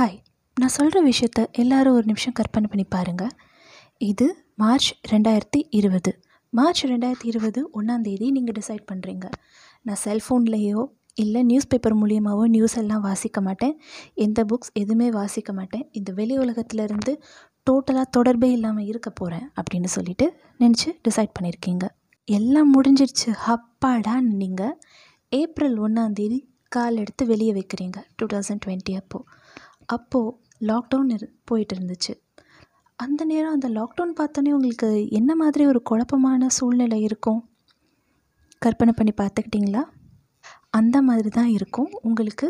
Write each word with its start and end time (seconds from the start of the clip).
Hi 0.00 0.20
நான் 0.56 0.72
சொல்கிற 0.76 0.98
விஷயத்த 1.04 1.40
எல்லாரும் 1.52 1.94
ஒரு 1.94 2.04
நிமிஷம் 2.04 2.32
கற்பனை 2.32 2.66
பண்ணி 2.68 2.84
பாருங்கள் 2.84 3.32
இது 3.98 4.26
மார்ச் 4.54 5.00
ரெண்டாயிரத்தி 5.10 5.60
இருபது. 5.70 6.10
மார்ச் 6.50 6.86
ரெண்டாயிரத்தி 6.86 7.26
இருபது 7.30 7.60
ஒன்றாந்தேதி 7.78 8.30
நீங்கள் 8.30 8.56
டிசைட் 8.58 8.84
பண்ணுறீங்க 8.92 9.26
நான் 9.82 10.00
செல்ஃபோன்லேயோ 10.04 10.82
இல்லை 11.14 11.42
நியூஸ் 11.42 11.66
பேப்பர் 11.66 11.96
மூலியமாகவோ 12.02 12.44
நியூஸ் 12.46 12.76
எல்லாம் 12.82 13.00
வாசிக்க 13.00 13.40
மாட்டேன். 13.40 13.74
எந்த 14.14 14.44
புக்ஸ் 14.44 14.72
எதுவுமே 14.72 15.10
வாசிக்க 15.10 15.52
மாட்டேன். 15.52 15.88
இந்த 15.92 16.12
வெளி 16.12 16.38
உலகத்துலேருந்து 16.38 17.14
டோட்டலாக 17.70 18.06
தொடர்பே 18.10 18.50
இல்லாமல் 18.50 18.84
இருக்க 18.84 19.10
போகிறேன் 19.10 19.52
அப்படின்னு 19.62 19.90
சொல்லிட்டு 19.96 20.28
நினச்சி 20.58 20.88
டிசைட் 21.08 21.34
பண்ணியிருக்கீங்க 21.38 21.86
எல்லாம் 22.24 22.72
முடிஞ்சிருச்சு 22.76 23.32
ஹப்பாடான்னு 23.46 24.32
நீங்கள் 24.44 24.78
ஏப்ரல் 25.28 25.78
ஒன்றாந்தேதி 25.88 26.48
கால் 26.68 26.96
எடுத்து 26.96 27.26
வெளியே 27.26 27.52
வைக்கிறீங்க. 27.52 27.98
டூ 28.16 28.26
தௌசண்ட் 28.26 28.64
டுவெண்ட்டி 28.66 28.94
அப்போது 28.94 29.38
அப்போது 29.96 30.34
லாக்டவுன் 30.70 31.12
இரு 31.16 31.26
போயிட்டு 31.48 31.74
இருந்துச்சு 31.76 32.12
அந்த 32.98 33.20
நேரம் 33.30 33.54
அந்த 33.56 33.68
லாக்டவுன் 33.76 34.18
பார்த்தோன்னே 34.18 34.50
உங்களுக்கு 34.56 34.88
என்ன 35.18 35.30
மாதிரி 35.42 35.62
ஒரு 35.70 35.80
குழப்பமான 35.90 36.48
சூழ்நிலை 36.56 36.98
இருக்கும்? 37.08 37.40
கற்பனை 38.62 38.92
பண்ணி 38.96 39.12
பார்த்துக்கிட்டிங்களா? 39.20 39.82
அந்த 40.78 40.96
மாதிரி 41.08 41.30
தான் 41.38 41.50
இருக்கும். 41.58 41.90
உங்களுக்கு 42.08 42.46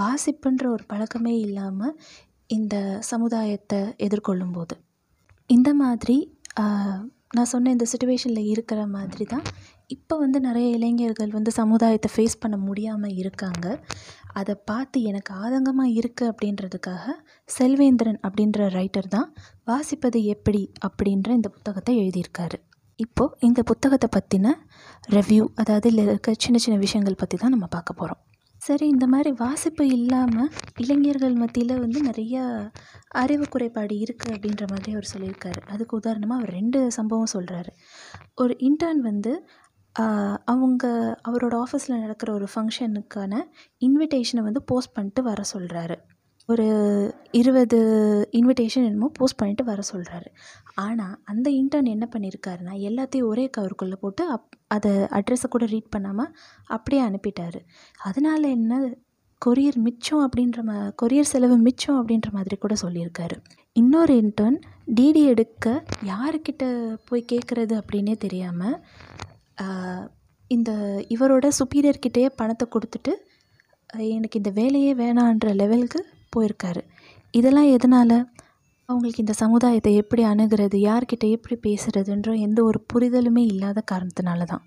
வாசிப்புன்ற 0.00 0.64
ஒரு 0.74 0.84
பழக்கமே 0.90 1.34
இல்லாமல் 1.46 1.96
இந்த 2.56 2.76
சமுதாயத்தை 3.10 3.80
எதிர்கொள்ளும் 4.06 4.54
போது 4.56 4.74
இந்த 5.50 5.70
மாதிரி 5.82 6.16
நான் 7.36 7.50
சொன்ன 7.52 7.70
இந்த 7.74 7.86
சுச்சுவேஷனில் 7.92 8.50
இருக்கிற 8.52 8.80
மாதிரி 8.96 9.24
தான். 9.32 9.46
இப்போ 9.94 10.14
வந்து 10.22 10.38
நிறைய 10.46 10.66
இளைஞர்கள் 10.76 11.32
வந்து 11.36 11.50
சமுதாயத்தை 11.60 12.08
ஃபேஸ் 12.14 12.42
பண்ண 12.42 12.56
முடியாமல் 12.66 13.16
இருக்காங்க. 13.22 13.66
அதை 14.40 14.54
பார்த்து 14.64 14.98
எனக்கு 15.02 15.32
ஆதங்கமாக 15.44 15.94
இருக்குது 16.00 16.30
அப்படின்றதுக்காக 16.32 17.14
செல்வேந்திரன் 17.48 18.20
அப்படின்ற 18.26 18.68
ரைட்டர் 18.78 19.08
தான் 19.08 19.28
வாசிப்பது 19.70 20.20
எப்படி 20.34 20.62
அப்படின்ற 20.86 21.30
இந்த 21.30 21.48
புத்தகத்தை 21.48 21.94
எழுதியிருக்காரு. 22.02 22.58
இப்போது 23.00 23.36
இந்த 23.40 23.60
புத்தகத்தை 23.62 24.08
பற்றின 24.16 24.48
ரெவ்யூ 25.12 25.44
அதாவது 25.54 25.88
இதில் 25.90 26.08
இருக்க 26.08 26.34
சின்ன 26.38 26.58
சின்ன 26.58 26.76
விஷயங்கள் 26.78 27.20
பற்றி 27.22 27.36
தான் 27.36 27.54
நம்ம 27.56 27.66
பார்க்க 27.66 28.00
போகிறோம் 28.00 28.20
சரி 28.62 28.86
இந்த 28.88 29.06
மாதிரி 29.06 29.30
வாசிப்பு 29.36 29.84
இல்லாமல் 29.88 30.52
இளைஞர்கள் 30.76 31.34
மத்தியில் 31.40 31.80
வந்து 31.80 31.98
நிறையா 32.02 32.42
அறிவு 33.22 33.46
குறைபாடு 33.48 33.94
இருக்குது 34.04 34.34
அப்படின்ற 34.34 34.64
மாதிரி 34.70 34.92
அவர் 34.92 35.10
சொல்லியிருக்காரு. 35.12 35.60
அதுக்கு 35.72 35.94
உதாரணமாக 35.96 36.38
அவர் 36.40 36.54
ரெண்டு 36.54 36.78
சம்பவம் 36.90 37.34
சொல்கிறாரு 37.34 37.72
ஒரு 38.34 38.54
இன்டர்ன் 38.68 39.02
வந்து 39.10 39.32
அவங்க 40.44 40.84
அவரோட 41.22 41.54
ஆஃபீஸில் 41.56 42.00
நடக்கிற 42.00 42.32
ஒரு 42.32 42.46
ஃபங்க்ஷனுக்கான 42.54 43.34
இன்விடேஷனை 43.82 44.42
வந்து 44.42 44.62
போஸ்ட் 44.62 44.92
பண்ணிட்டு 44.92 45.22
வர 45.22 45.42
சொல்கிறாரு 45.54 45.96
ஒரு 46.48 46.64
இருபது 47.30 47.78
இன்விடேஷன் 48.32 48.84
என்னமோ 48.84 49.10
போஸ்ட் 49.18 49.38
பண்ணிட்டு 49.38 49.64
வர 49.64 49.82
சொல்கிறாரு 49.92 50.28
ஆனால் 50.74 51.14
அந்த 51.24 51.50
இன்டர்ன் 51.50 51.86
என்ன 51.86 52.08
பண்ணியிருக்காருன்னா 52.12 52.74
எல்லாத்தையும் 52.88 53.22
ஒரே 53.22 53.50
கவருக்குள்ளே 53.56 53.94
போட்டு 53.94 54.28
அப் 54.30 54.48
அதை 54.66 54.92
அட்ரஸை 54.92 55.48
கூட 55.48 55.64
ரீட் 55.64 55.88
பண்ணாமல் 55.88 56.34
அப்படியே 56.66 57.02
அனுப்பிட்டார். 57.02 57.58
அதனால் 57.98 58.42
என்ன? 58.42 58.94
கொரியர் 59.42 59.76
மிச்சம் 59.76 60.22
அப்படின்ற 60.26 60.62
மா 60.62 60.92
கொரியர் 61.02 61.30
செலவு 61.32 61.56
மிச்சம் 61.58 61.98
அப்படின்ற 62.00 62.28
மாதிரி 62.30 62.56
கூட 62.56 62.74
சொல்லியிருக்காரு. 62.82 63.36
இன்னொரு 63.72 64.14
இன்டர்ன் 64.16 64.58
டிடி 64.94 65.22
எடுக்க 65.24 65.84
யாருக்கிட்ட 66.06 66.64
போய் 67.04 67.28
கேட்குறது 67.32 67.74
அப்படின்னே 67.80 68.16
தெரியாமல் 68.16 68.76
இந்த 70.50 70.70
இவரோட 71.14 71.46
சுப்பீரியர்கிட்டயே 71.58 72.28
பணத்தை 72.40 72.66
கொடுத்துட்டு 72.74 73.12
எனக்கு 74.16 74.36
இந்த 74.40 74.50
வேலையே 74.58 74.92
வேணான்ற 75.00 75.48
லெவலுக்கு 75.60 76.00
போயிருக்காரு. 76.32 76.82
இதெல்லாம் 77.34 77.68
எதனால்? 77.76 78.16
அவங்களுக்கு 78.88 79.24
இந்த 79.24 79.34
சமுதாயத்தை 79.42 79.92
எப்படி 80.02 80.22
அணுகிறது? 80.30 80.76
யார்கிட்ட 80.88 81.26
எப்படி 81.36 81.56
பேசுகிறதுன்ற 81.66 82.32
எந்த 82.46 82.60
ஒரு 82.70 82.78
புரிதலுமே 82.92 83.42
இல்லாத 83.52 83.82
காரணத்தினால 83.92 84.46
தான் 84.52 84.64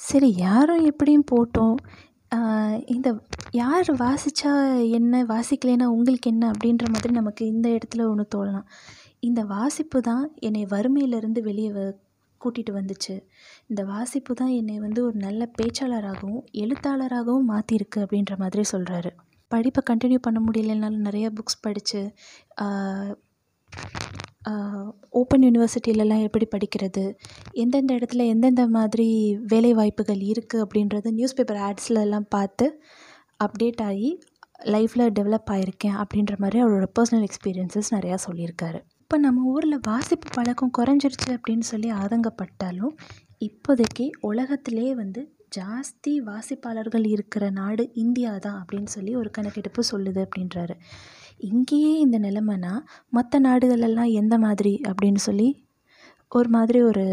சரி 0.00 0.28
யாரும் 0.46 0.82
எப்படியும் 0.90 1.28
போட்டோம். 1.32 1.76
இந்த 2.94 3.08
யார் 3.60 3.90
வாசித்தா 4.02 4.52
என்ன 4.98 5.22
வாசிக்கலைன்னா 5.32 5.86
உங்களுக்கு 5.96 6.30
என்ன 6.32 6.44
அப்படின்ற 6.52 6.86
மாதிரி 6.94 7.12
நமக்கு 7.20 7.42
இந்த 7.52 7.66
இடத்துல 7.76 8.04
ஒன்று 8.12 8.24
தோணலாம். 8.34 8.66
இந்த 9.28 9.40
வாசிப்பு 9.54 9.98
தான் 10.10 10.24
என்னை 10.48 10.62
வறுமையிலேருந்து 10.74 11.40
வெளியே 11.48 11.70
வ 11.76 11.80
கூட்டிகிட்டு 12.44 12.72
வந்துச்சு. 12.78 13.14
இந்த 13.66 13.82
வாசிப்பு 13.92 14.34
தான் 14.34 14.52
என்னை 14.60 14.76
வந்து 14.78 15.00
ஒரு 15.04 15.16
நல்ல 15.26 15.42
பேச்சாளராகவும் 15.58 16.42
எழுத்தாளராகவும் 16.64 17.50
மாற்றிருக்கு 17.52 18.00
அப்படின்ற 18.04 18.34
மாதிரி 18.36 18.64
சொல்கிறாரு 18.72 19.12
படிப்பை 19.50 19.82
கண்டினியூ 19.90 20.20
பண்ண 20.22 20.38
முடியலைனாலும் 20.46 21.06
நிறைய 21.08 21.26
புக்ஸ் 21.30 21.62
படித்து 21.66 22.00
ஓப்பன் 25.20 25.44
யூனிவர்சிட்டிலலாம் 25.46 26.24
எப்படி 26.26 26.46
படிக்கிறது 26.50 27.04
எந்தெந்த 27.62 27.92
இடத்துல 27.94 28.26
எந்தெந்த 28.26 28.64
மாதிரி 28.76 29.08
வேலை 29.46 29.72
வாய்ப்புகள் 29.74 30.22
இருக்குது 30.32 30.62
அப்படின்றது 30.64 31.10
நியூஸ் 31.12 31.36
பேப்பர் 31.38 31.60
ஆட்ஸ்லலாம் 31.68 32.28
பார்த்து 32.28 32.66
அப்டேட் 33.44 33.82
ஆகி 33.82 34.10
லைஃப்பில் 34.74 35.14
டெவலப் 35.18 35.50
ஆகிருக்கேன் 35.54 35.96
அப்படின்ற 36.02 36.34
மாதிரி 36.38 36.60
அவரோட 36.64 36.86
பர்சனல் 36.98 37.26
எக்ஸ்பீரியன்ஸஸ் 37.28 37.90
நிறையா 37.96 38.18
சொல்லியிருக்காரு. 38.26 38.80
இப்போ 39.06 39.18
நம்ம 39.18 39.42
ஊரில் 39.50 39.84
வாசிப்பு 39.86 40.28
பழக்கம் 40.34 40.72
குறைஞ்சிருச்சு 40.78 41.28
அப்படின்னு 41.34 41.66
சொல்லி 41.68 41.88
ஆதங்கப்பட்டாலும் 41.92 42.94
இப்போதைக்கு 43.40 44.04
உலகத்திலே 44.20 44.94
வந்து 44.94 45.20
ஜாஸ்தி 45.56 46.12
வாசிப்பாளர்கள் 46.28 47.06
இருக்கிற 47.06 47.50
நாடு 47.50 47.84
இந்தியா 47.94 48.32
தான் 48.38 48.56
அப்படின்னு 48.62 48.86
சொல்லி 48.86 49.12
ஒரு 49.16 49.30
கணக்கெடுப்பு 49.30 49.82
சொல்லுது 49.92 50.20
அப்படின்றாரு. 50.26 50.74
இங்கேயே 51.50 51.92
இந்த 51.98 52.18
நிலைமைனா 52.18 52.72
மற்ற 53.08 53.40
நாடுகளெல்லாம் 53.40 54.10
எந்த 54.12 54.38
மாதிரி 54.38 54.80
அப்படின்னு 54.88 55.22
சொல்லி 55.28 55.48
ஒரு 56.32 56.48
மாதிரி 56.48 56.82
ஒரு 56.82 57.06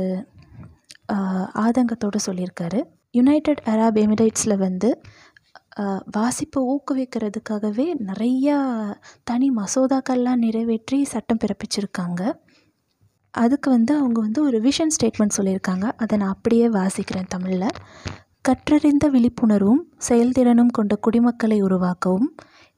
ஆதங்கத்தோடு 1.66 2.22
சொல்லியிருக்காரு. 2.28 2.82
யுனைடெட் 3.12 3.64
அரப் 3.66 4.02
எமிரேட்ஸில் 4.06 4.58
வந்து 4.58 4.92
வாசிப்பை 6.18 6.62
ஊக்குவிக்கிறதுக்காகவே 6.64 7.86
நிறையா 8.08 8.58
தனி 9.24 9.48
மசோதாக்கள்லாம் 9.50 10.44
நிறைவேற்றி 10.46 11.04
சட்டம் 11.04 11.42
பிறப்பிச்சிருக்காங்க. 11.44 12.22
அதுக்கு 13.34 13.70
வந்து 13.70 13.94
அவங்க 13.98 14.20
வந்து 14.22 14.44
ஒரு 14.44 14.58
விஷன் 14.62 14.94
ஸ்டேட்மெண்ட் 14.96 15.38
சொல்லியிருக்காங்க. 15.38 15.86
அதை 15.98 16.18
நான் 16.18 16.30
அப்படியே 16.30 16.68
வாசிக்கிறேன் 16.70 17.30
தமிழில். 17.30 17.70
கற்றறிந்த 18.42 19.06
விழிப்புணர்வும் 19.10 19.84
செயல்திறனும் 20.10 20.72
கொண்ட 20.72 20.94
குடிமக்களை 20.96 21.60
உருவாக்கவும் 21.64 22.30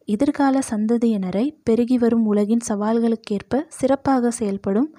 எதிர்கால 0.07 0.59
சந்ததியினரை 0.69 1.45
பெருகி 1.63 1.97
வரும் 1.97 2.25
உலகின் 2.25 2.66
சவால்களுக்கேற்ப 2.67 3.62
சிறப்பாக 3.69 4.31
செயல்படும் 4.31 4.89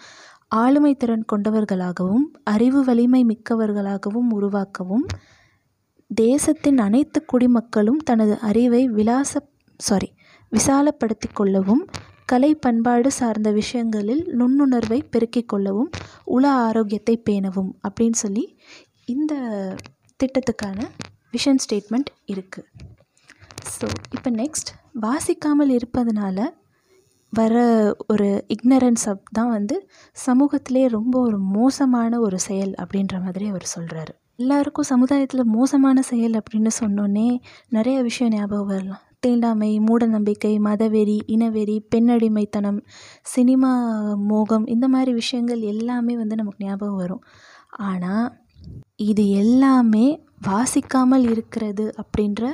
ஆளுமை 0.54 0.92
திறன் 0.94 1.24
கொண்டவர்களாகவும் 1.32 2.24
அறிவு 2.44 2.84
வலிமை 2.84 3.24
மிக்கவர்களாகவும் 3.24 4.28
உருவாக்கவும் 4.30 5.06
தேசத்தின் 6.10 6.78
அனைத்து 6.78 7.18
குடிமக்களும் 7.24 8.00
தனது 8.02 8.34
அறிவை 8.40 8.82
விலாச 8.88 9.40
சாரி 9.80 10.08
விசாலப்படுத்தி 10.52 11.28
கொள்ளவும் 11.32 11.82
கலை 12.26 12.50
பண்பாடு 12.56 13.10
சார்ந்த 13.12 13.48
விஷயங்களில் 13.52 14.22
நுண்ணுணர்வை 14.38 14.98
பெருக்கிக் 15.10 15.48
கொள்ளவும் 15.48 15.90
உள 16.26 16.44
ஆரோக்கியத்தை 16.60 17.16
பேணவும் 17.26 17.70
அப்படின்னு 17.88 18.18
சொல்லி 18.18 18.44
இந்த 19.08 19.34
திட்டத்துக்கான 20.20 20.78
விஷன் 21.34 21.62
ஸ்டேட்மெண்ட் 21.64 22.10
இருக்குது 22.28 22.68
ஸோ 23.72 23.88
இப்போ 24.14 24.30
நெக்ஸ்ட் 24.34 24.70
வாசிக்காமல் 25.00 25.70
இருப்பதனால 25.70 26.38
வர 27.32 27.54
ஒரு 28.06 28.28
இக்னரன்ஸ் 28.48 29.06
அப் 29.08 29.24
தான் 29.32 29.50
வந்து 29.50 29.76
சமூகத்திலே 30.16 30.84
ரொம்ப 30.88 31.14
ஒரு 31.20 31.38
மோசமான 31.52 32.20
ஒரு 32.20 32.38
செயல் 32.40 32.72
அப்படின்ற 32.74 33.16
மாதிரி 33.20 33.46
அவர் 33.48 33.66
சொல்கிறாரு 33.74 34.14
எல்லாருக்கும் 34.38 34.88
சமுதாயத்தில் 34.90 35.50
மோசமான 35.54 35.98
செயல் 36.08 36.34
அப்படின்னு 36.38 36.70
சொன்னோன்னே 36.80 37.28
நிறைய 37.68 37.98
விஷயம் 38.02 38.32
ஞாபகம் 38.34 38.70
வரலாம். 38.70 39.02
தீண்டாமை 39.20 39.70
மூடநம்பிக்கை 39.86 40.50
மதவெறி 40.66 41.16
இனவெறி 41.34 41.76
பெண்ணடிமைத்தனம் 41.92 42.80
சினிமா 43.34 43.70
மோகம் 44.32 44.66
இந்த 44.74 44.86
மாதிரி 44.88 45.12
விஷயங்கள் 45.12 45.62
எல்லாமே 45.72 46.16
வந்து 46.16 46.38
நமக்கு 46.40 46.64
ஞாபகம் 46.66 47.00
வரும். 47.02 47.22
ஆனால் 47.88 48.28
இது 49.10 49.24
எல்லாமே 49.42 50.06
வாசிக்காமல் 50.48 51.26
இருக்கிறது 51.32 51.86
அப்படின்ற 52.02 52.44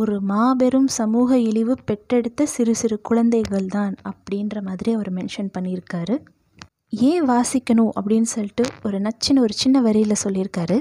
ஒரு 0.00 0.16
மாபெரும் 0.32 0.90
சமூக 0.98 1.38
இழிவு 1.48 1.74
பெற்றெடுத்த 1.88 2.46
சிறு 2.56 2.74
சிறு 2.74 2.96
குழந்தைகள் 3.08 3.70
தான் 3.76 3.94
அப்படின்ற 4.12 4.56
மாதிரி 4.68 4.90
அவர் 4.96 5.12
மென்ஷன் 5.12 5.54
பண்ணியிருக்காரு. 5.56 6.16
ஏன் 6.92 7.24
வாசிக்கணும் 7.28 7.92
அப்படின்னு 7.98 8.28
சொல்லிட்டு 8.34 8.64
ஒரு 8.82 8.98
நச்சுன்னு 8.98 9.44
ஒரு 9.46 9.52
சின்ன 9.52 9.80
வரியில் 9.80 10.22
சொல்லியிருக்காரு. 10.24 10.76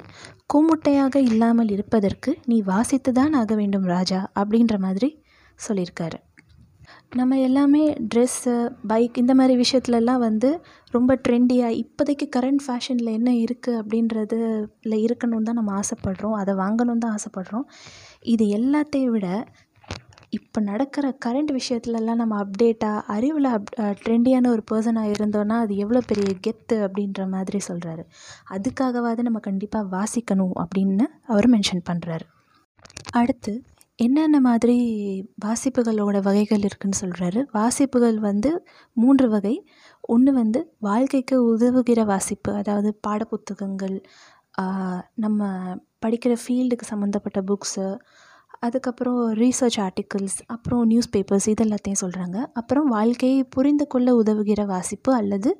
கூமுட்டையாக 0.53 1.15
இல்லாமல் 1.31 1.69
இருப்பதற்கு 1.69 2.31
நீ 2.45 2.61
வாசித்து 2.61 3.11
தான் 3.11 3.33
ஆக 3.33 3.55
வேண்டும் 3.55 3.85
ராஜா 3.85 4.31
அப்படின்ற 4.39 4.77
மாதிரி 4.77 5.09
சொல்லியிருக்காரு. 5.67 6.17
நம்ம 7.15 7.37
எல்லாமே 7.39 7.83
ட்ரெஸ்ஸு 8.13 8.53
பைக் 8.87 9.17
இந்த 9.17 9.33
மாதிரி 9.35 9.53
விஷயத்துலலாம் 9.63 10.23
வந்து 10.27 10.49
ரொம்ப 10.91 11.19
ட்ரெண்டியாக 11.27 11.77
இப்போதைக்கு 11.83 12.25
கரண்ட் 12.35 12.63
ஃபேஷனில் 12.65 13.15
என்ன 13.17 13.31
இருக்குது 13.31 13.79
அப்படின்றதுல 13.81 14.93
இருக்கணும்னு 15.05 15.47
தான் 15.49 15.59
நம்ம 15.61 15.79
ஆசைப்படுறோம். 15.81 16.35
அதை 16.41 16.55
வாங்கணும்னு 16.55 17.03
தான் 17.05 17.17
ஆசைப்படுறோம். 17.17 17.65
இது 18.33 18.45
எல்லாத்தையும் 18.59 19.13
விட 19.15 19.27
இப்போ 20.33 20.61
நடக்கிற 20.61 21.17
கரண்ட் 21.25 21.51
விஷயத்துலலாம் 21.51 22.15
நம்ம 22.15 22.35
அப்டேட்டாக 22.43 23.01
அறிவில் 23.07 23.45
அப் 23.45 23.69
ட்ரெண்டியான 24.01 24.49
ஒரு 24.49 24.63
பர்சனாக 24.71 25.13
இருந்தோன்னா 25.13 25.55
அது 25.59 25.75
எவ்வளோ 25.75 26.01
பெரிய 26.07 26.35
கெத்து 26.47 26.75
அப்படின்ற 26.85 27.27
மாதிரி 27.27 27.59
சொல்கிறாரு 27.67 28.03
அதுக்காகவாவது 28.49 29.21
நம்ம 29.21 29.39
கண்டிப்பாக 29.39 29.89
வாசிக்கணும் 29.97 30.55
அப்படின்னு 30.63 31.07
அவர் 31.25 31.49
மென்ஷன் 31.49 31.83
பண்ணுறாரு 31.89 32.27
அடுத்து 33.11 33.53
என்னென்ன 33.99 34.39
மாதிரி 34.39 34.75
வாசிப்புகளோட 35.45 36.17
வகைகள் 36.21 36.59
இருக்குதுன்னு 36.59 36.99
சொல்கிறாரு 37.01 37.45
வாசிப்புகள் 37.51 38.19
வந்து 38.19 38.51
மூன்று 38.97 39.29
வகை. 39.29 39.55
ஒன்று 40.01 40.31
வந்து 40.33 40.59
வாழ்க்கைக்கு 40.79 41.57
உதவுகிற 41.57 42.05
வாசிப்பு 42.05 42.51
அதாவது 42.53 42.99
பாடப்புத்தகங்கள் 43.07 43.97
நம்ம 45.15 45.41
படிக்கிற 46.05 46.33
ஃபீல்டுக்கு 46.41 46.85
சம்மந்தப்பட்ட 46.89 47.41
புக்ஸு 47.41 47.85
அதுக்கப்புறம் 48.63 49.19
ரீசர்ச் 49.33 49.77
ஆர்டிகிள்ஸ் 49.85 50.37
அப்புறம் 50.45 50.81
நியூஸ் 50.85 51.09
பேப்பர்ஸ் 51.13 51.47
இது 51.49 51.63
எல்லாத்தையும் 51.65 52.01
சொல்கிறாங்க 52.01 52.37
அப்புறம் 52.53 52.87
வாழ்க்கையை 52.87 53.43
புரிந்து 53.43 53.85
கொள்ள 53.87 54.09
உதவுகிற 54.23 54.65
வாசிப்பு 54.65 55.11
அல்லது 55.13 55.51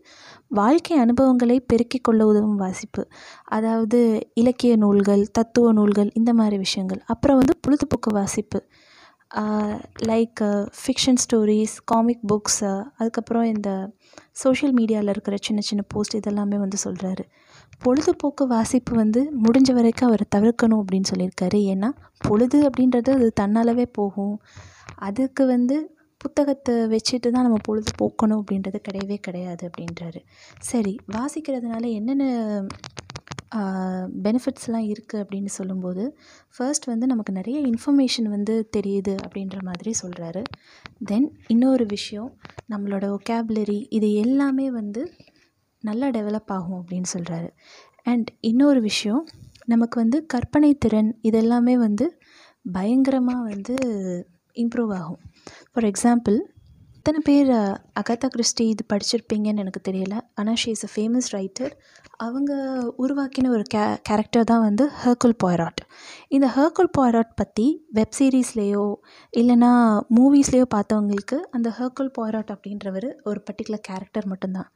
வாழ்க்கை 0.51 0.98
அனுபவங்களை 0.98 1.57
பெருக்கிக் 1.62 2.04
கொள்ள 2.04 2.22
உதவும் 2.25 2.56
வாசிப்பு. 2.56 3.04
அதாவது 3.50 4.00
இலக்கிய 4.34 4.75
நூல்கள் 4.75 5.24
தத்துவ 5.31 5.72
நூல்கள் 5.72 6.12
இந்த 6.13 6.34
மாதிரி 6.34 6.57
விஷயங்கள். 6.57 7.01
அப்புறம் 7.06 7.38
வந்து 7.38 7.56
பொழுதுபோக்கு 7.62 8.12
வாசிப்பு. 8.12 8.62
Like 10.07 10.42
fiction 10.80 11.19
stories 11.24 11.75
comic 11.86 12.24
books 12.28 12.72
அதுக்கப்புறம் 12.98 13.44
இந்த 13.44 13.69
சோஷியல் 14.31 14.74
மீடியாவில் 14.74 15.10
இருக்கிற 15.10 15.36
சின்ன 15.42 15.62
சின்ன 15.62 15.81
போஸ்ட் 15.88 16.16
இதெல்லாமே 16.18 16.57
வந்து 16.60 16.78
சொல்கிறாரு 16.84 17.24
பொழுதுபோக்கு 17.81 18.44
வாசிப்பு 18.54 18.94
வந்து 19.02 19.22
முடிஞ்ச 19.44 19.70
வரைக்கும் 19.78 20.10
அவர் 20.10 20.24
தவிர்க்கணும் 20.36 20.81
அப்படின்னு 20.81 21.12
சொல்லியிருக்காரு. 21.12 21.60
ஏன்னா 21.74 21.90
பொழுது 22.28 22.58
அப்படின்றது 22.68 23.12
அது 23.18 23.28
தன்னாலவே 23.42 23.86
போகும். 24.00 24.36
அதுக்கு 25.08 25.44
வந்து 25.56 25.78
புத்தகத்தை 26.22 26.74
வச்சுட்டு 26.94 27.28
தான் 27.36 27.46
நம்ம 27.48 27.60
பொழுது 27.68 27.92
போக்கணும் 28.02 28.40
அப்படின்றது 28.42 28.80
கிடையவே 28.88 29.18
கிடையாது 29.28 29.64
அப்படின்றாரு. 29.70 30.20
சரி 30.70 30.94
வாசிக்கிறதுனால 31.16 31.84
என்னென்ன 32.00 32.26
பெனிஃபிட்ஸ்லாம் 34.25 34.88
இருக்குது 34.94 35.22
அப்படின்னு 35.22 35.52
சொல்லும்போது 35.58 36.04
ஃபர்ஸ்ட் 36.56 36.86
வந்து 36.92 37.06
நமக்கு 37.08 37.32
நிறைய 37.38 37.58
இன்ஃபர்மேஷன் 37.72 38.28
வந்து 38.36 38.56
தெரியுது 38.78 39.14
அப்படின்ற 39.25 39.58
மாதிரி 39.70 39.92
சொல்கிறாரு 40.02 40.42
தென் 41.10 41.28
இன்னொரு 41.48 41.86
விஷயம் 41.96 42.30
நம்மளோட 42.74 43.06
ஒகேப்லரி 43.18 43.80
இது 43.90 44.10
எல்லாமே 44.25 44.68
வந்து 44.72 45.04
நல்லா 45.81 46.08
டெவலப் 46.08 46.52
ஆகும் 46.58 46.86
அப்படின்னு 46.86 47.10
சொல்கிறாரு 47.14 47.50
அண்ட் 48.04 48.30
இன்னொரு 48.40 48.81
விஷயம் 48.81 49.28
நமக்கு 49.66 50.00
வந்து 50.00 50.26
கற்பனை 50.26 50.76
திறன் 50.76 51.20
இதெல்லாமே 51.24 51.74
வந்து 51.74 52.22
பயங்கரமாக 52.72 53.44
வந்து 53.44 53.76
இம்ப்ரூவ் 54.54 54.94
ஆகும். 54.94 55.20
ஃபார் 55.72 55.84
எக்ஸாம்பிள் 55.84 56.38
எத்தனை 57.00 57.19
பேர் 57.28 57.50
அகதா 58.00 58.28
கிறிஸ்டி 58.34 58.63
இது 58.72 58.84
படிச்சிருப்பீங்கன்னு 58.92 59.62
எனக்கு 59.63 59.81
தெரியல. 59.88 60.16
ஆனால் 60.40 60.57
she 60.62 60.72
is 60.75 60.84
a 60.88 60.90
famous 60.94 61.28
writer 61.36 61.74
அவங்க 62.25 62.51
உருவாக்கின 63.04 63.51
ஒரு 63.56 63.63
கே 63.74 63.84
கேரக்டர் 64.10 64.48
தான் 64.51 64.63
வந்து 64.66 64.86
ஹர்குல் 65.04 65.36
பாய்ராட் 65.44 65.81
இந்த 66.36 66.48
ஹர்குல் 66.57 66.92
பாய்ராட் 66.98 67.31
பற்றி 67.42 67.68
வெப் 67.98 68.16
சீரீஸ்லேயோ 68.19 68.84
இல்லைனா 69.34 69.72
மூவிஸ்லேயோ 70.18 70.66
பார்த்தவங்களுக்கு 70.75 71.38
அந்த 71.57 71.72
ஹர்குல் 71.80 72.12
பாய்ராட் 72.18 72.51
அப்படின்றவர் 72.56 73.10
ஒரு 73.31 73.42
பர்டிகுலர் 73.48 73.86
கேரக்டர் 73.90 74.28
மட்டும்தான். 74.34 74.69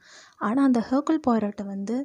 ஆனால் 0.46 0.66
அந்த 0.68 0.82
ஹர்குல் 0.90 1.24
பாய்ராட்டை 1.28 1.66
வந்து 1.74 1.98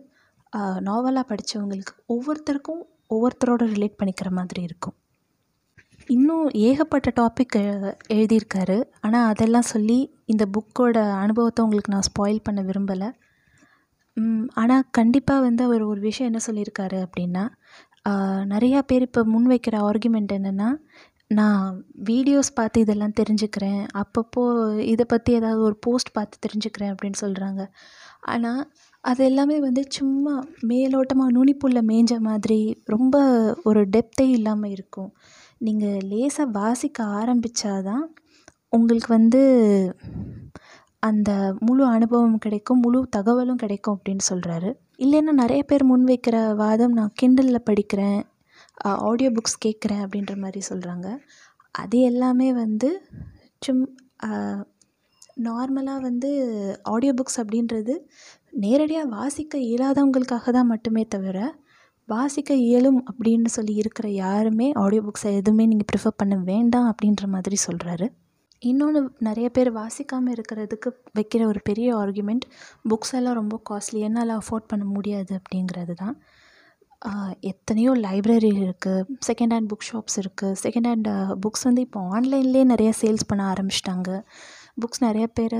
நாவலாக 0.89 1.25
படித்தவங்களுக்கு 1.31 1.95
ஒவ்வொருத்தருக்கும் 2.15 2.83
ஒவ்வொருத்தரோட 3.15 3.63
ரிலேட் 3.75 3.99
பண்ணிக்கிற 4.01 4.31
மாதிரி 4.39 4.63
இருக்கும். 4.69 4.97
இன்னும் 6.15 6.45
ஏகப்பட்ட 6.67 7.09
டாபிக் 7.19 7.57
எழுதியிருக்காரு. 8.15 8.77
ஆனால் 9.05 9.27
அதெல்லாம் 9.31 9.71
சொல்லி 9.73 9.97
இந்த 10.33 10.43
புக்கோட 10.55 10.97
அனுபவத்தை 11.23 11.63
உங்களுக்கு 11.65 11.93
நான் 11.95 12.07
ஸ்பாயில் 12.09 12.45
பண்ண 12.47 12.61
விரும்பலை. 12.69 13.09
ஆனால் 14.61 14.87
கண்டிப்பாக 14.97 15.45
வந்து 15.47 15.61
அவர் 15.67 15.83
ஒரு 15.91 16.01
விஷயம் 16.07 16.29
என்ன 16.31 16.41
சொல்லியிருக்காரு 16.47 16.97
அப்படின்னா 17.05 17.43
நிறையா 18.53 18.79
பேர் 18.89 19.05
இப்போ 19.07 19.21
முன் 19.33 19.47
வைக்கிற 19.51 19.75
ஆர்குமெண்ட் 19.89 20.31
என்னென்னா 20.37 20.69
நான் 21.31 21.65
வீடியோஸ் 22.09 22.49
பார்த்து 22.59 22.83
இதெல்லாம் 22.83 23.17
தெரிஞ்சுக்கிறேன். 23.19 23.81
அப்பப்போ 24.01 24.43
இதை 24.93 25.05
பற்றி 25.11 25.31
ஏதாவது 25.39 25.61
ஒரு 25.67 25.75
போஸ்ட் 25.85 26.15
பார்த்து 26.15 26.43
தெரிஞ்சுக்கிறேன் 26.45 26.93
அப்படின்னு 26.93 27.19
சொல்கிறாங்க 27.23 27.63
ஆனால் 28.33 28.61
அது 29.03 29.21
எல்லாமே 29.29 29.57
வந்து 29.65 29.81
சும்மா 29.97 30.33
மேலோட்டமாக 30.71 31.33
நுனிப்புள்ள 31.35 31.81
மேய்ஞ்ச 31.89 32.15
மாதிரி 32.29 32.59
ரொம்ப 32.93 33.15
ஒரு 33.69 33.83
டெப்த்தே 33.95 34.25
இல்லாமல் 34.37 34.73
இருக்கும். 34.77 35.11
நீங்கள் 35.61 36.03
லேசாக 36.03 36.53
வாசிக்க 36.53 37.05
ஆரம்பித்தா 37.15 37.71
தான் 37.83 38.05
உங்களுக்கு 38.69 39.09
வந்து 39.13 39.41
அந்த 41.03 41.29
முழு 41.59 41.83
அனுபவம் 41.87 42.37
கிடைக்கும் 42.37 42.81
முழு 42.81 42.99
தகவலும் 43.09 43.59
கிடைக்கும் 43.59 43.95
அப்படின்னு 43.95 44.23
சொல்கிறாரு 44.29 44.69
இல்லைன்னா 44.99 45.33
நிறைய 45.33 45.61
பேர் 45.63 45.83
முன்வைக்கிற 45.83 46.37
வாதம் 46.55 46.93
நான் 46.93 47.15
கிண்டலில் 47.15 47.67
படிக்கிறேன் 47.69 48.19
ஆடியோ 49.03 49.29
புக்ஸ் 49.29 49.63
கேட்குறேன் 49.65 50.03
அப்படின்ற 50.03 50.33
மாதிரி 50.37 50.61
சொல்கிறாங்க 50.69 51.07
அது 51.75 51.97
எல்லாமே 52.01 52.49
வந்து 52.55 52.89
சும் 53.61 53.85
நார்மலாக 55.41 55.99
வந்து 55.99 56.29
ஆடியோ 56.89 57.13
புக்ஸ் 57.13 57.39
அப்படின்றது 57.41 57.93
நேரடியாக 58.57 59.11
வாசிக்க 59.15 59.57
இயலாதவங்களுக்காக 59.65 60.51
தான் 60.51 60.71
மட்டுமே 60.71 61.03
தவிர 61.07 61.39
வாசிக்க 62.13 62.53
இயலும் 62.67 62.99
அப்படின்னு 63.09 63.49
சொல்லி 63.57 63.73
இருக்கிற 63.81 64.07
யாருமே 64.23 64.67
ஆடியோ 64.83 65.01
புக்ஸை 65.07 65.31
எதுவுமே 65.39 65.65
நீங்கள் 65.65 65.89
ப்ரிஃபர் 65.91 66.19
பண்ண 66.21 66.35
வேண்டாம் 66.51 66.87
அப்படின்ற 66.91 67.25
மாதிரி 67.35 67.57
சொல்கிறாரு 67.67 68.07
இன்னொன்று 68.61 69.01
நிறைய 69.27 69.47
பேர் 69.55 69.69
வாசிக்காமல் 69.73 70.33
இருக்கிறதுக்கு 70.35 70.89
வைக்கிற 71.17 71.41
ஒரு 71.51 71.59
பெரிய 71.69 71.89
ஆர்குமெண்ட் 71.97 72.45
புக்ஸ் 72.89 73.13
எல்லாம் 73.19 73.37
ரொம்ப 73.41 73.57
காஸ்ட்லி 73.69 73.99
என்னால் 74.07 74.33
அஃபோர்ட் 74.39 74.69
பண்ண 74.71 74.85
முடியாது 74.95 75.31
அப்படிங்கிறது 75.39 75.93
தான். 76.03 76.15
எத்தனையோ 77.51 77.91
லைப்ரரி 78.05 78.49
இருக்குது 78.61 79.05
செகண்ட் 79.27 79.53
ஹேண்ட் 79.55 79.69
புக் 79.71 79.87
ஷாப்ஸ் 79.89 80.17
இருக்குது 80.21 80.57
செகண்ட் 80.63 80.89
ஹேண்ட் 80.89 81.09
புக்ஸ் 81.43 81.65
வந்து 81.67 81.83
இப்போ 81.87 82.01
ஆன்லைன்லேயே 82.17 82.63
நிறைய 82.73 82.89
சேல்ஸ் 83.01 83.29
பண்ண 83.29 83.43
ஆரம்பிச்சிட்டாங்க. 83.53 84.09
புக்ஸ் 84.81 85.05
நிறைய 85.07 85.27
பேர் 85.37 85.57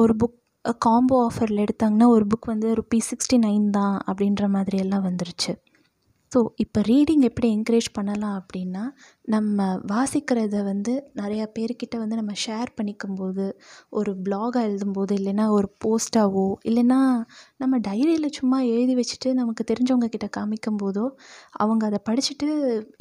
ஒரு 0.00 0.14
புக் 0.22 0.36
காம்போ 0.64 1.16
ஆஃபரில் 1.28 1.64
எடுத்தாங்கன்னா 1.64 2.06
ஒரு 2.06 2.24
புக் 2.26 2.46
வந்து 2.46 2.68
ருப்பீஸ் 2.74 3.08
சிக்ஸ்டி 3.10 3.36
நைன் 3.38 3.66
தான் 3.70 3.96
அப்படின்ற 4.06 4.44
மாதிரியெல்லாம் 4.48 5.06
வந்துருச்சு. 5.06 5.52
ஸோ 6.32 6.38
இப்போ 6.56 6.80
ரீடிங் 6.80 7.22
எப்படி 7.22 7.48
என்கரேஜ் 7.52 7.86
பண்ணலாம் 7.92 8.34
அப்படின்னா 8.40 8.82
நம்ம 9.24 9.66
வாசிக்கிறத 9.92 10.56
வந்து 10.64 10.92
நிறையா 11.14 11.44
பேர்கிட்ட 11.58 11.96
வந்து 11.98 12.16
நம்ம 12.16 12.32
ஷேர் 12.46 12.70
பண்ணிக்கும்போது 12.76 13.44
ஒரு 13.90 14.12
ப்ளாகாக 14.22 14.64
எழுதும்போது 14.64 15.12
இல்லைன்னா 15.12 15.46
ஒரு 15.48 15.68
போஸ்ட்டாவோ 15.84 16.46
இல்லைன்னா 16.64 17.00
நம்ம 17.56 17.78
டைரியில் 17.78 18.36
சும்மா 18.36 18.58
எழுதி 18.64 18.96
வச்சுட்டு 18.96 19.32
நமக்கு 19.34 19.64
தெரிஞ்சவங்க 19.70 20.08
கிட்ட 20.08 20.28
காமிக்கும் 20.36 20.80
போதோ 20.82 21.06
அவங்க 21.52 21.86
அதை 21.86 22.00
படிச்சுட்டு 22.08 22.48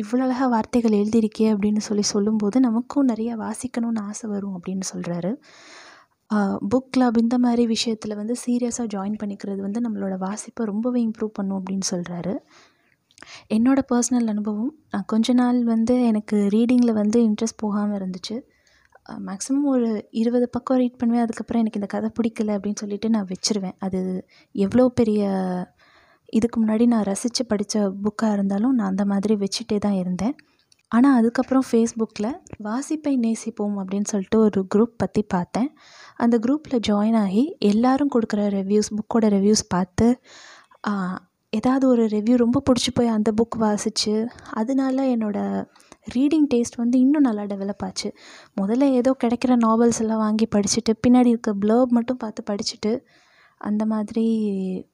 இவ்வளோ 0.04 0.24
அழகாக 0.24 0.48
வார்த்தைகள் 0.48 0.92
எழுதியிருக்கே 0.92 1.50
அப்படின்னு 1.54 1.78
சொல்லி 1.78 2.04
சொல்லும்போது 2.04 2.60
நமக்கும் 2.60 3.10
நிறையா 3.10 3.36
வாசிக்கணும்னு 3.38 4.06
ஆசை 4.06 4.30
வரும் 4.30 4.56
அப்படின்னு 4.58 4.88
சொல்கிறாரு 4.94 5.34
புக் 6.72 6.90
கிளப் 6.94 7.18
இந்த 7.22 7.36
மாதிரி 7.38 7.64
விஷயத்தில் 7.68 8.20
வந்து 8.22 8.34
சீரியஸாக 8.44 8.88
ஜாயின் 8.94 9.20
பண்ணிக்கிறது 9.22 9.60
வந்து 9.66 9.80
நம்மளோட 9.86 10.16
வாசிப்பை 10.26 10.64
ரொம்பவே 10.72 11.00
இம்ப்ரூவ் 11.08 11.38
பண்ணும் 11.38 11.60
அப்படின்னு 11.60 11.88
சொல்கிறாரு 11.94 12.34
என்னோடய 13.56 13.88
பர்சனல் 13.92 14.32
அனுபவம் 14.34 14.72
நான் 14.94 15.08
கொஞ்ச 15.14 15.34
நாள் 15.34 15.60
வந்து 15.74 15.96
எனக்கு 16.10 16.38
ரீடிங்கில் 16.56 17.00
வந்து 17.02 17.20
இன்ட்ரெஸ்ட் 17.28 17.62
போகாமல் 17.64 17.98
இருந்துச்சு. 18.00 18.36
மேக்ஸிமம் 19.28 19.68
ஒரு 19.74 19.90
இருபது 20.22 20.48
பக்கம் 20.56 20.80
ரீட் 20.82 21.00
பண்ணுவேன் 21.02 21.24
அதுக்கப்புறம் 21.26 21.62
எனக்கு 21.64 21.80
இந்த 21.82 21.90
கதை 21.96 22.10
பிடிக்கல 22.18 22.56
அப்படின்னு 22.58 22.82
சொல்லிட்டு 22.84 23.10
நான் 23.16 23.30
வச்சுருவேன். 23.34 23.78
அது 23.86 24.00
எவ்வளோ 24.56 24.86
பெரிய 25.00 25.22
இதுக்கு 26.34 26.58
முன்னாடி 26.62 26.86
நான் 26.94 27.08
ரசித்து 27.12 27.44
படித்த 27.52 27.76
புக்காக 28.06 28.36
இருந்தாலும் 28.38 28.76
நான் 28.80 28.92
அந்த 28.94 29.06
மாதிரி 29.14 29.36
வச்சுட்டே 29.44 29.78
தான் 29.86 30.00
இருந்தேன். 30.04 30.36
ஆனால் 30.92 31.16
அதுக்கப்புறம் 31.20 31.66
ஃபேஸ்புக்கில் 31.70 32.30
வாசிப்பை 32.64 33.14
நேசிப்போம் 33.26 33.76
அப்படின்னு 33.82 34.10
சொல்லிட்டு 34.12 34.38
ஒரு 34.40 34.60
குரூப் 34.76 34.94
பற்றி 34.98 35.22
பார்த்தேன். 35.36 35.70
அந்த 36.16 36.36
குரூப்பில் 36.38 36.84
ஜாயின் 36.88 37.18
ஆகி 37.24 37.44
எல்லோரும் 37.72 38.14
கொடுக்குற 38.16 38.44
ரிவ்யூஸ் 38.58 38.92
புக்கோட 38.98 39.26
ரிவ்யூஸ் 39.36 39.64
பார்த்து 39.68 40.08
ஏதாவது 41.54 41.86
ஒரு 41.88 42.04
ரிவ்யூ 42.06 42.36
ரொம்ப 42.36 42.58
பிடிச்சி 42.68 42.92
போய் 42.94 43.14
அந்த 43.16 43.30
புக் 43.40 43.56
வாசித்து 43.58 44.14
அதனால 44.54 45.06
என்னோடய 45.16 45.66
ரீடிங் 46.16 46.48
டேஸ்ட் 46.54 46.78
வந்து 46.78 46.98
இன்னும் 47.00 47.26
நல்லா 47.28 47.44
டெவலப் 47.44 47.84
ஆச்சு. 47.88 48.10
முதல்ல 48.62 48.86
ஏதோ 49.00 49.12
கிடைக்கிற 49.24 49.54
நாவல்ஸ் 49.66 50.00
எல்லாம் 50.00 50.24
வாங்கி 50.26 50.48
படிச்சுட்டு 50.56 50.92
பின்னாடி 51.08 51.32
இருக்க 51.34 51.54
ப்ளர்ப் 51.64 51.96
மட்டும் 51.98 52.18
பார்த்து 52.18 52.44
படிச்சுட்டு 52.50 52.92
அந்த 53.62 53.84
மாதிரி 53.86 54.26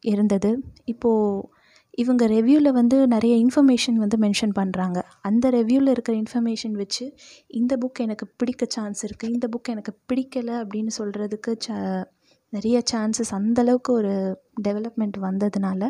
இருந்தது. 0.04 0.52
இப்போது 0.86 1.52
இவங்க 1.94 2.28
ரிவ்யூவில் 2.28 2.72
வந்து 2.72 3.08
நிறைய 3.08 3.46
இன்ஃபர்மேஷன் 3.46 3.96
வந்து 3.96 4.18
மென்ஷன் 4.18 4.54
பண்ணுறாங்க 4.56 5.02
அந்த 5.22 5.50
ரிவ்யூவில் 5.50 5.90
இருக்கிற 5.90 6.18
இன்ஃபர்மேஷன் 6.18 6.72
வச்சு 6.72 7.06
இந்த 7.48 7.78
புக் 7.78 8.02
எனக்கு 8.02 8.28
பிடிக்க 8.38 8.66
சான்ஸ் 8.70 9.06
இருக்குது 9.06 9.30
இந்த 9.30 9.48
புக் 9.48 9.72
எனக்கு 9.72 9.94
பிடிக்கலை 10.14 10.56
அப்படின்னு 10.64 10.94
சொல்கிறதுக்கு 10.98 11.54
ச 11.68 11.70
நிறைய 12.54 12.82
சான்சஸ் 12.92 13.32
அந்தளவுக்கு 13.32 13.92
ஒரு 13.92 14.14
டெவலப்மெண்ட் 14.68 15.18
வந்ததுனால 15.22 15.84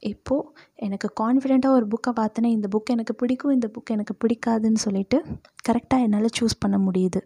இப்போது 0.00 0.48
எனக்கு 0.74 1.08
கான்ஃபிடெண்ட்டாக 1.20 1.76
ஒரு 1.76 1.86
புக்கை 1.86 2.12
பார்த்தேன்னா 2.20 2.46
இந்த 2.46 2.68
புக் 2.72 2.90
எனக்கு 2.90 3.14
பிடிக்கும் 3.14 3.52
இந்த 3.52 3.70
புக் 3.74 3.92
எனக்கு 3.92 4.14
பிடிக்காதுன்னு 4.22 4.80
சொல்லிட்டு 4.86 5.18
கரெக்டாக 5.68 6.06
என்னால் 6.06 6.34
சூஸ் 6.40 6.60
பண்ண 6.60 6.78
முடியுது. 6.78 7.20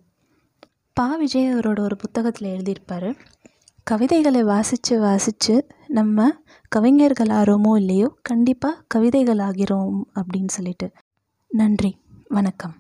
பா 0.97 1.17
விஜய் 1.17 1.55
அவரோட 1.55 1.81
ஒரு 1.81 1.97
புத்தகத்தில் 1.97 2.53
எழுதியிருப்பார். 2.55 3.09
கவிதைகளை 3.91 4.43
வாசித்து 4.43 5.01
வாசித்து 5.01 5.67
நம்ம 5.89 6.33
கவிஞர்கள் 6.69 7.27
ஆகிறோமோ 7.27 7.77
இல்லையோ 7.77 8.15
கண்டிப்பாக 8.23 8.83
கவிதைகள் 8.89 9.37
ஆகிறோம் 9.37 10.01
அப்படின்னு 10.15 10.49
சொல்லிட்டு. 10.49 10.91
நன்றி. 11.49 11.97
வணக்கம். 12.29 12.75